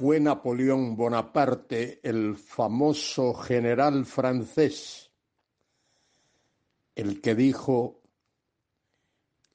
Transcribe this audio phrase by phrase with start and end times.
[0.00, 5.12] Fue Napoleón Bonaparte, el famoso general francés,
[6.94, 8.00] el que dijo,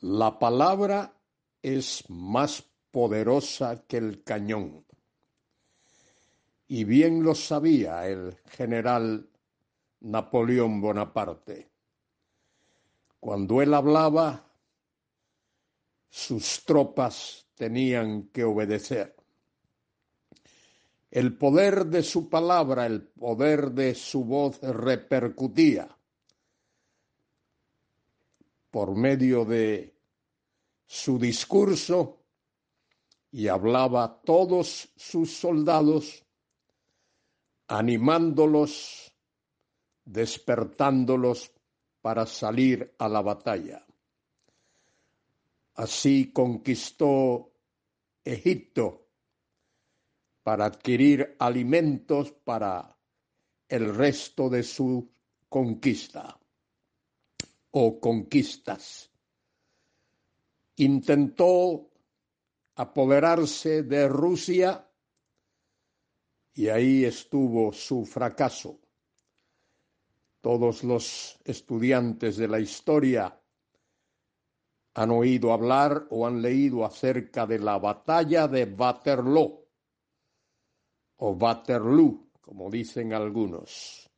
[0.00, 1.14] la palabra
[1.62, 4.84] es más poderosa que el cañón.
[6.68, 9.26] Y bien lo sabía el general
[10.00, 11.70] Napoleón Bonaparte.
[13.18, 14.44] Cuando él hablaba,
[16.10, 19.23] sus tropas tenían que obedecer.
[21.14, 25.96] El poder de su palabra, el poder de su voz repercutía
[28.68, 29.94] por medio de
[30.84, 32.18] su discurso
[33.30, 36.24] y hablaba a todos sus soldados,
[37.68, 39.14] animándolos,
[40.04, 41.52] despertándolos
[42.02, 43.86] para salir a la batalla.
[45.74, 47.52] Así conquistó
[48.24, 49.03] Egipto
[50.44, 52.96] para adquirir alimentos para
[53.66, 55.10] el resto de su
[55.48, 56.38] conquista
[57.70, 59.10] o conquistas.
[60.76, 61.88] Intentó
[62.76, 64.86] apoderarse de Rusia
[66.52, 68.78] y ahí estuvo su fracaso.
[70.42, 73.40] Todos los estudiantes de la historia
[74.92, 79.63] han oído hablar o han leído acerca de la batalla de Waterloo
[81.26, 84.10] o Waterloo, como dicen algunos,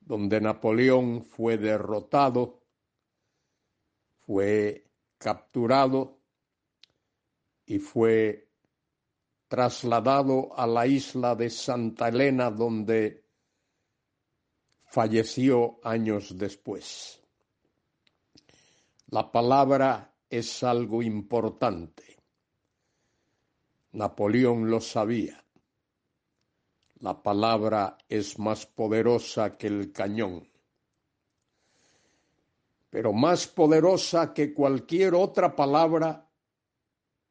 [0.00, 2.62] donde Napoleón fue derrotado,
[4.24, 4.86] fue
[5.18, 6.18] capturado
[7.66, 8.48] y fue
[9.48, 13.26] trasladado a la isla de Santa Elena, donde
[14.86, 17.20] falleció años después.
[19.08, 22.16] La palabra es algo importante.
[23.92, 25.41] Napoleón lo sabía.
[27.02, 30.48] La palabra es más poderosa que el cañón,
[32.90, 36.30] pero más poderosa que cualquier otra palabra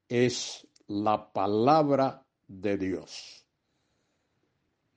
[0.10, 3.46] es la palabra de Dios.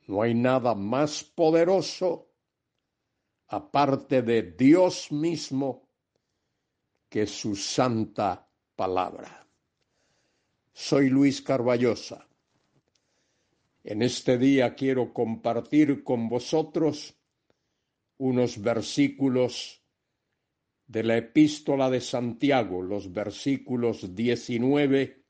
[0.08, 2.26] No hay nada más poderoso
[3.46, 5.88] aparte de Dios mismo
[7.08, 9.46] que su santa palabra.
[10.72, 12.26] Soy Luis Carballosa.
[13.84, 17.14] En este día quiero compartir con vosotros
[18.16, 19.82] unos versículos
[20.86, 25.22] de la epístola de Santiago, los versículos 19,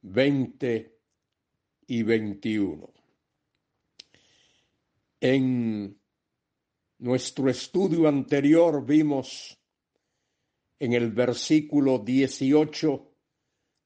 [0.00, 0.98] 20
[1.86, 2.90] y 21.
[5.20, 6.00] En
[6.98, 9.58] nuestro estudio anterior vimos
[10.78, 13.10] en el versículo 18,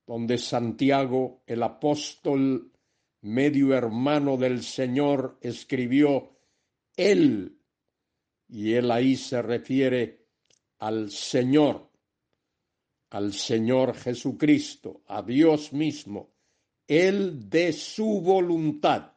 [0.06, 2.72] donde Santiago, el apóstol
[3.22, 6.36] medio hermano del Señor, escribió
[6.96, 7.58] Él,
[8.48, 10.26] y él ahí se refiere
[10.78, 11.90] al Señor,
[13.10, 16.34] al Señor Jesucristo, a Dios mismo,
[16.86, 19.12] Él de su voluntad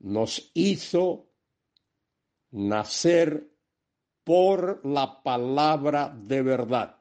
[0.00, 1.30] nos hizo
[2.50, 3.50] nacer
[4.22, 6.98] por la palabra de verdad.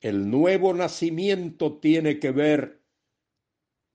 [0.00, 2.75] El nuevo nacimiento tiene que ver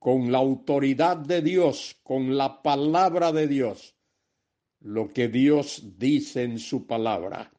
[0.01, 3.93] con la autoridad de Dios, con la palabra de Dios,
[4.79, 7.51] lo que Dios dice en su palabra,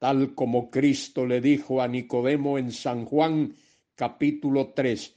[0.00, 3.54] tal como Cristo le dijo a Nicodemo en San Juan
[3.94, 5.16] capítulo 3,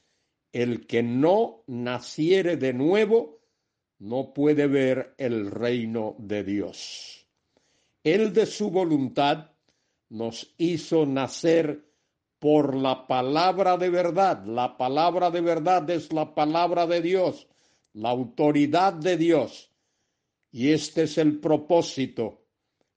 [0.52, 3.40] el que no naciere de nuevo
[3.98, 7.26] no puede ver el reino de Dios.
[8.04, 9.50] Él de su voluntad
[10.10, 11.85] nos hizo nacer
[12.46, 14.44] por la palabra de verdad.
[14.44, 17.48] La palabra de verdad es la palabra de Dios,
[17.94, 19.72] la autoridad de Dios.
[20.52, 22.44] Y este es el propósito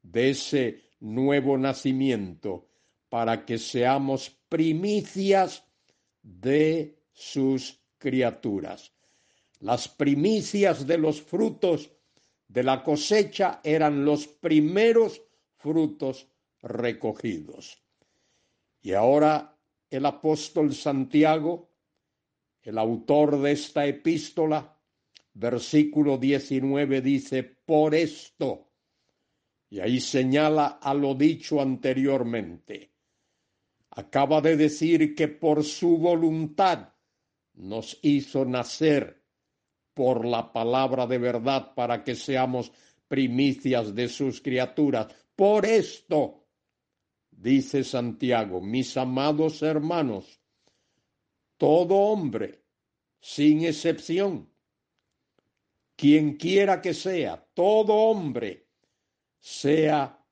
[0.03, 2.67] de ese nuevo nacimiento,
[3.09, 5.63] para que seamos primicias
[6.21, 8.91] de sus criaturas.
[9.61, 11.89] Las primicias de los frutos
[12.47, 15.19] de la cosecha eran los primeros
[15.57, 16.27] frutos
[16.61, 17.81] recogidos.
[18.81, 19.57] Y ahora
[19.89, 21.69] el apóstol Santiago,
[22.61, 24.77] el autor de esta epístola,
[25.33, 28.69] versículo 19 dice, por esto,
[29.69, 32.91] y ahí señala a lo dicho anteriormente.
[33.91, 36.89] Acaba de decir que por su voluntad
[37.53, 39.23] nos hizo nacer
[39.93, 42.71] por la palabra de verdad para que seamos
[43.07, 45.07] primicias de sus criaturas.
[45.35, 46.38] Por esto,
[47.41, 50.41] dice Santiago, mis amados hermanos,
[51.57, 52.65] todo hombre
[53.19, 54.49] sin excepción.
[55.95, 58.67] Quien quiera que sea, todo hombre,
[59.39, 60.25] sea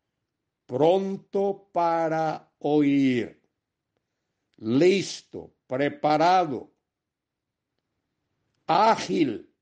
[0.65, 3.41] pronto para oír,
[4.57, 6.71] listo, preparado,
[8.65, 9.53] ágil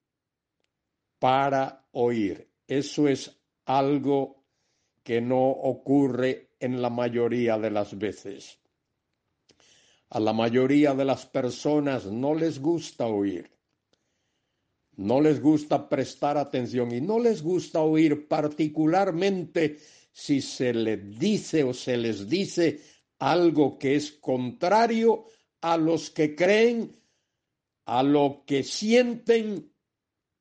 [1.19, 2.51] para oír.
[2.67, 4.43] Eso es algo
[5.03, 8.59] que no ocurre en la mayoría de las veces.
[10.09, 13.49] A la mayoría de las personas no les gusta oír,
[14.97, 19.77] no les gusta prestar atención y no les gusta oír particularmente
[20.11, 22.79] si se les dice o se les dice
[23.19, 25.25] algo que es contrario
[25.61, 26.95] a los que creen,
[27.85, 29.73] a lo que sienten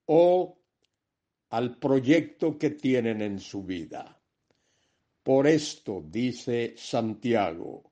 [0.07, 0.59] o
[1.51, 4.21] al proyecto que tienen en su vida.
[5.25, 7.91] Por esto dice Santiago,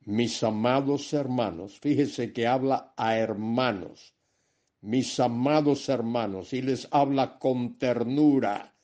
[0.00, 4.16] mis amados hermanos, fíjese que habla a hermanos,
[4.80, 8.74] mis amados hermanos, y les habla con ternura.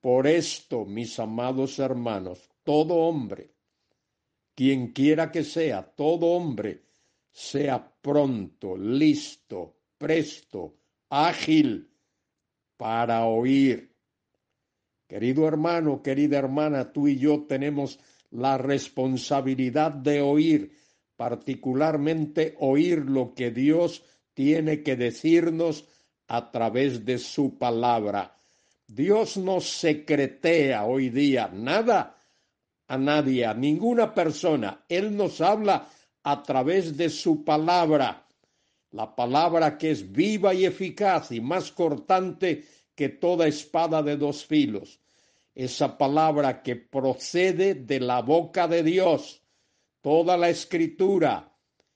[0.00, 3.52] Por esto, mis amados hermanos, todo hombre,
[4.54, 6.86] quien quiera que sea, todo hombre,
[7.30, 10.74] sea pronto, listo, presto,
[11.10, 11.90] ágil
[12.78, 13.89] para oír
[15.10, 17.98] Querido hermano, querida hermana, tú y yo tenemos
[18.30, 20.70] la responsabilidad de oír,
[21.16, 24.04] particularmente oír lo que Dios
[24.34, 25.84] tiene que decirnos
[26.28, 28.36] a través de su palabra.
[28.86, 32.16] Dios no secretea hoy día nada
[32.86, 34.84] a nadie, a ninguna persona.
[34.88, 35.88] Él nos habla
[36.22, 38.28] a través de su palabra,
[38.92, 42.64] la palabra que es viva y eficaz y más cortante
[43.00, 45.00] que toda espada de dos filos.
[45.54, 49.42] Esa palabra que procede de la boca de Dios.
[50.02, 51.50] Toda la escritura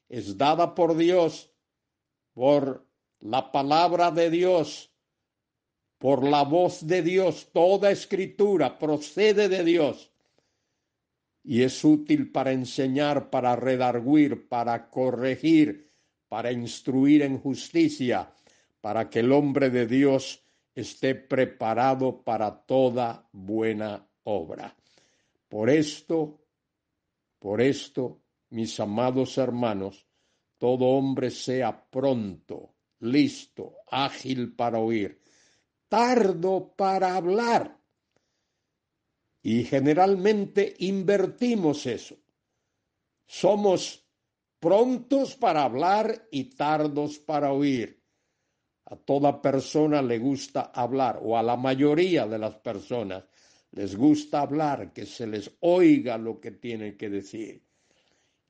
[0.08, 1.52] es dada por Dios,
[2.32, 2.88] por
[3.20, 4.90] la palabra de Dios,
[5.98, 7.50] por la voz de Dios.
[7.52, 10.10] Toda escritura procede de Dios
[11.42, 15.92] y es útil para enseñar, para redarguir, para corregir,
[16.30, 18.32] para instruir en justicia,
[18.80, 20.44] para que el hombre de Dios
[20.74, 24.76] esté preparado para toda buena obra.
[25.48, 26.46] Por esto,
[27.38, 30.06] por esto, mis amados hermanos,
[30.58, 35.20] todo hombre sea pronto, listo, ágil para oír,
[35.88, 37.80] tardo para hablar.
[39.42, 42.16] Y generalmente invertimos eso.
[43.26, 44.04] Somos
[44.58, 48.03] prontos para hablar y tardos para oír.
[48.86, 53.25] A toda persona le gusta hablar, o a la mayoría de las personas
[53.72, 57.62] les gusta hablar, que se les oiga lo que tienen que decir.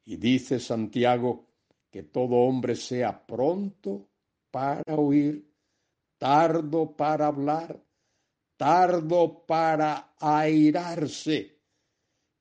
[0.04, 1.46] Y dice Santiago
[1.90, 4.08] que todo hombre sea pronto
[4.50, 5.48] para oír,
[6.18, 7.80] tardo para hablar,
[8.56, 11.60] tardo para airarse.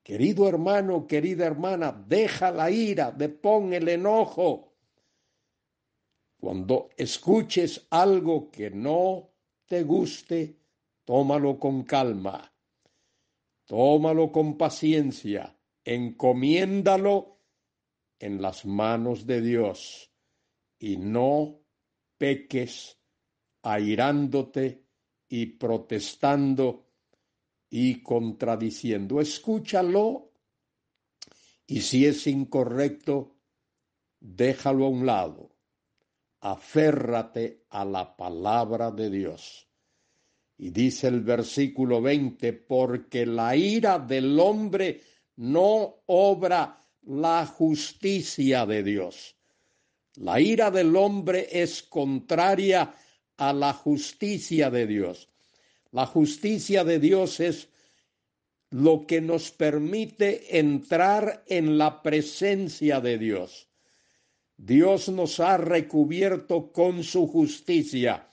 [0.01, 4.72] Querido hermano, querida hermana, deja la ira, depón el enojo
[6.43, 9.29] cuando escuches algo que no
[9.65, 10.59] te guste,
[11.05, 12.53] tómalo con calma,
[13.63, 17.39] tómalo con paciencia, encomiéndalo
[18.19, 20.11] en las manos de Dios.
[20.77, 21.61] Y no
[22.17, 22.99] peques
[23.61, 24.83] airándote
[25.29, 26.89] y protestando
[27.69, 29.21] y contradiciendo.
[29.21, 30.33] Escúchalo.
[31.65, 33.37] Y si es incorrecto,
[34.19, 35.52] déjalo a un lado
[36.43, 39.65] aférrate a la palabra de Dios.
[40.57, 45.01] Y dice el versículo 20, porque la ira del hombre
[45.37, 49.35] no obra la justicia de Dios.
[50.15, 52.93] La ira del hombre es contraria
[53.37, 55.29] a la justicia de Dios.
[55.91, 57.69] La justicia de Dios es
[58.69, 63.69] lo que nos permite entrar en la presencia de Dios.
[64.57, 68.29] Dios nos ha recubierto con su justicia,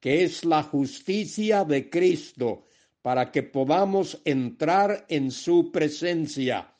[0.00, 2.64] que es la justicia de Cristo,
[3.02, 6.74] para que podamos entrar en su presencia.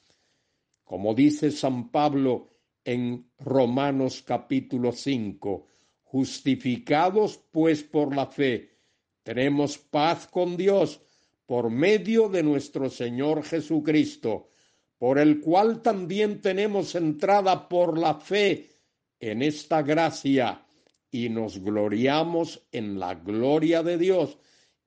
[0.85, 2.49] Como dice San Pablo
[2.85, 5.67] en Romanos capítulo 5,
[6.03, 8.79] justificados pues por la fe,
[9.23, 11.01] tenemos paz con Dios
[11.47, 14.51] por medio de nuestro Señor Jesucristo,
[14.99, 18.74] por el cual también tenemos entrada por la fe
[19.21, 20.65] en esta gracia
[21.11, 24.37] y nos gloriamos en la gloria de Dios.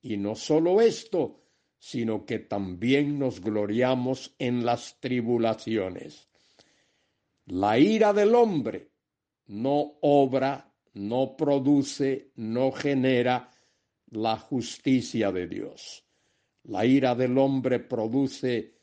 [0.01, 1.41] Y no solo esto,
[1.79, 6.27] sino que también nos gloriamos en las tribulaciones.
[7.45, 8.91] La ira del hombre
[9.47, 13.49] no obra, no produce, no genera
[14.07, 16.05] la justicia de Dios.
[16.63, 18.75] La ira del hombre produce,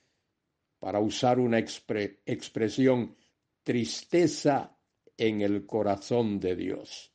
[0.78, 3.14] para usar una expresión,
[3.62, 4.74] tristeza
[5.16, 7.12] en el corazón de Dios.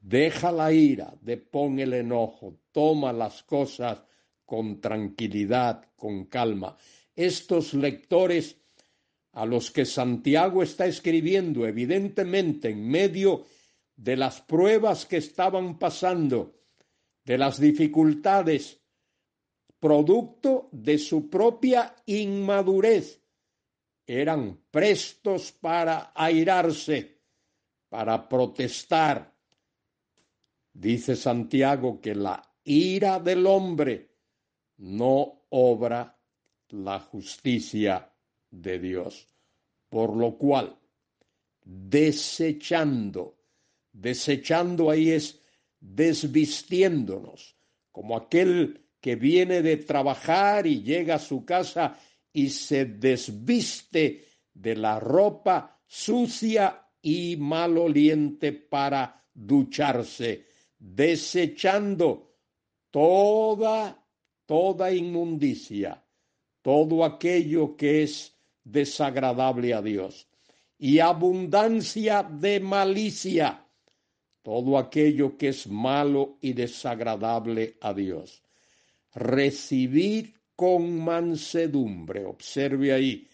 [0.00, 4.02] Deja la ira, depón el enojo, toma las cosas
[4.46, 6.76] con tranquilidad, con calma.
[7.14, 8.56] Estos lectores
[9.32, 13.46] a los que Santiago está escribiendo, evidentemente en medio
[13.94, 16.56] de las pruebas que estaban pasando,
[17.24, 18.80] de las dificultades,
[19.78, 23.19] producto de su propia inmadurez,
[24.18, 27.20] eran prestos para airarse,
[27.88, 29.32] para protestar.
[30.72, 34.10] Dice Santiago que la ira del hombre
[34.78, 36.18] no obra
[36.70, 38.12] la justicia
[38.50, 39.28] de Dios.
[39.88, 40.76] Por lo cual,
[41.62, 43.38] desechando,
[43.92, 45.40] desechando ahí es
[45.78, 47.56] desvistiéndonos,
[47.92, 51.98] como aquel que viene de trabajar y llega a su casa
[52.32, 60.46] y se desviste de la ropa sucia y maloliente para ducharse,
[60.78, 62.36] desechando
[62.90, 64.04] toda,
[64.46, 66.02] toda inmundicia,
[66.62, 70.28] todo aquello que es desagradable a Dios,
[70.78, 73.66] y abundancia de malicia,
[74.42, 78.42] todo aquello que es malo y desagradable a Dios.
[79.14, 83.26] Recibid con mansedumbre, observe ahí,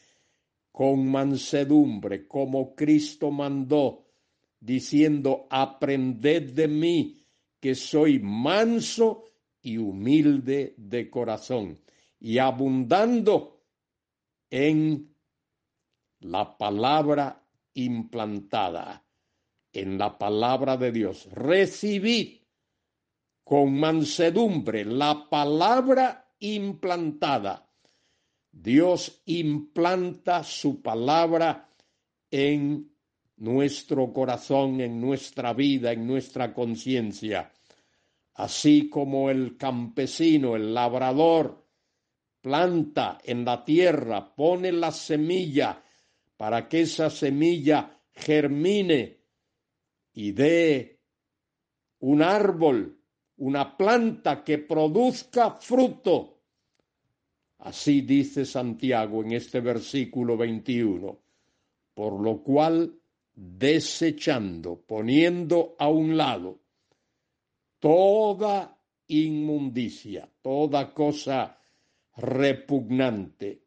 [0.70, 4.04] con mansedumbre, como Cristo mandó,
[4.60, 7.26] diciendo, aprended de mí,
[7.58, 9.24] que soy manso
[9.60, 11.76] y humilde de corazón,
[12.20, 13.60] y abundando
[14.48, 15.12] en
[16.20, 17.42] la palabra
[17.74, 19.04] implantada,
[19.72, 21.28] en la palabra de Dios.
[21.32, 22.36] Recibid
[23.42, 27.68] con mansedumbre la palabra implantada.
[28.50, 31.68] Dios implanta su palabra
[32.30, 32.90] en
[33.36, 37.52] nuestro corazón, en nuestra vida, en nuestra conciencia.
[38.34, 41.66] Así como el campesino, el labrador,
[42.40, 45.82] planta en la tierra, pone la semilla
[46.36, 49.18] para que esa semilla germine
[50.12, 51.00] y dé
[52.00, 52.95] un árbol,
[53.38, 56.38] una planta que produzca fruto.
[57.58, 61.18] Así dice Santiago en este versículo 21,
[61.94, 62.94] por lo cual
[63.34, 66.60] desechando, poniendo a un lado
[67.78, 68.78] toda
[69.08, 71.58] inmundicia, toda cosa
[72.16, 73.62] repugnante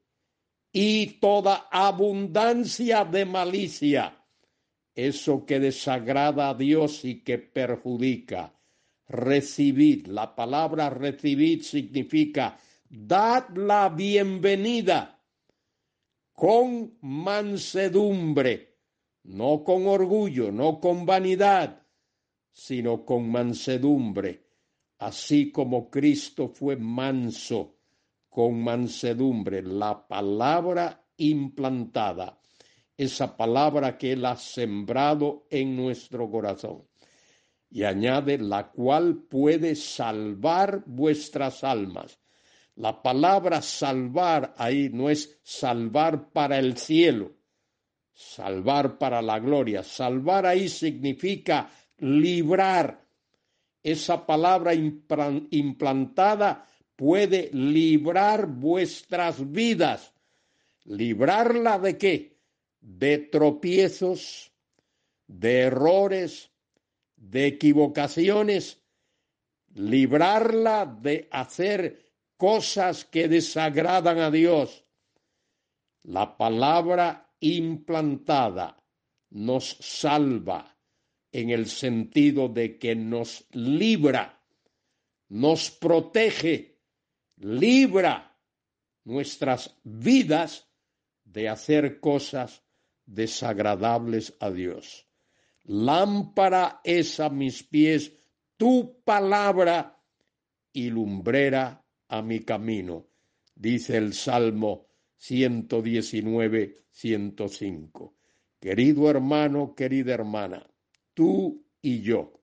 [0.71, 4.23] y toda abundancia de malicia,
[4.93, 8.53] eso que desagrada a Dios y que perjudica.
[9.09, 12.55] Recibid, la palabra recibid significa
[12.87, 15.19] dad la bienvenida
[16.31, 18.77] con mansedumbre,
[19.23, 21.81] no con orgullo, no con vanidad,
[22.51, 24.45] sino con mansedumbre,
[24.99, 27.79] así como Cristo fue manso
[28.29, 32.39] con mansedumbre, la palabra implantada,
[32.95, 36.88] esa palabra que Él ha sembrado en nuestro corazón.
[37.69, 42.19] Y añade, la cual puede salvar vuestras almas.
[42.75, 47.33] La palabra salvar ahí no es salvar para el cielo,
[48.13, 49.83] salvar para la gloria.
[49.83, 53.05] Salvar ahí significa librar.
[53.83, 60.13] Esa palabra implantada puede librar vuestras vidas.
[60.85, 62.37] ¿Librarla de qué?
[62.79, 64.51] De tropiezos,
[65.27, 66.49] de errores,
[67.19, 68.81] de equivocaciones.
[69.75, 74.85] Librarla de hacer cosas que desagradan a Dios.
[76.03, 78.83] La palabra implantada
[79.29, 80.77] nos salva
[81.31, 84.41] en el sentido de que nos libra,
[85.27, 86.79] nos protege
[87.35, 88.37] libra
[89.03, 90.67] nuestras vidas
[91.23, 92.63] de hacer cosas
[93.05, 95.08] desagradables a Dios.
[95.71, 98.11] Lámpara es a mis pies
[98.57, 100.03] tu palabra
[100.73, 103.05] y lumbrera a mi camino,
[103.53, 108.15] dice el Salmo 119, 105.
[108.59, 110.67] Querido hermano, querida hermana,
[111.13, 112.41] tú y yo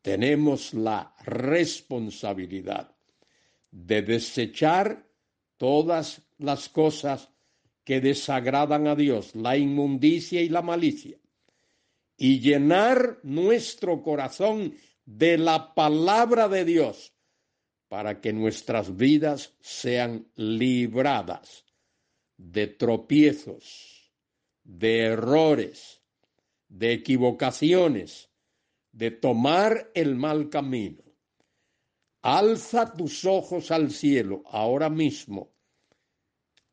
[0.00, 2.94] tenemos la responsabilidad
[3.72, 5.04] de desechar
[5.56, 7.28] todas las cosas
[7.82, 11.18] que desagradan a Dios, la inmundicia y la malicia,
[12.18, 14.74] y llenar nuestro corazón
[15.06, 17.14] de la palabra de Dios
[17.88, 21.64] para que nuestras vidas sean libradas
[22.36, 24.12] de tropiezos,
[24.64, 26.02] de errores,
[26.68, 28.28] de equivocaciones,
[28.92, 31.02] de tomar el mal camino.
[32.20, 35.52] Alza tus ojos al cielo ahora mismo.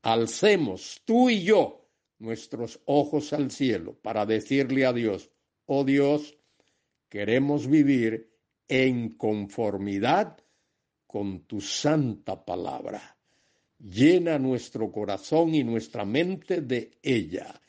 [0.01, 1.87] Alcemos tú y yo
[2.17, 5.29] nuestros ojos al cielo para decirle a Dios,
[5.65, 6.37] oh Dios,
[7.09, 8.31] queremos vivir
[8.67, 10.37] en conformidad
[11.05, 13.17] con tu santa palabra.
[13.79, 17.61] Llena nuestro corazón y nuestra mente de ella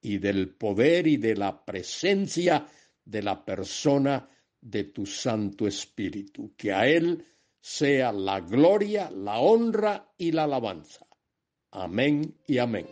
[0.00, 2.66] y del poder y de la presencia
[3.04, 4.28] de la persona
[4.60, 6.54] de tu Santo Espíritu.
[6.56, 7.24] Que a Él
[7.60, 11.06] sea la gloria, la honra y la alabanza.
[11.70, 12.86] Amén y amén.